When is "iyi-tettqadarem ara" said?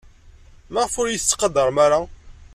1.09-1.99